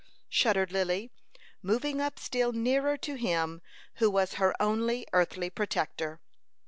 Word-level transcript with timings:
shuddered 0.29 0.71
Lily, 0.71 1.11
moving 1.61 2.01
up 2.01 2.17
still 2.17 2.51
nearer 2.53 2.97
to 2.97 3.13
him 3.13 3.61
who 3.97 4.09
was 4.09 4.33
her 4.41 4.51
only 4.59 5.05
earthly 5.13 5.47
protector. 5.51 6.19